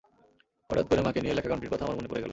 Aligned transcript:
হঠাত্ 0.69 0.87
করে 0.89 1.01
মাকে 1.01 1.19
নিয়ে 1.21 1.35
লেখা 1.35 1.49
গানটির 1.49 1.69
কথা 1.69 1.83
আমার 1.85 1.97
মনে 1.97 2.07
পড়ে 2.07 2.21
গেল। 2.21 2.29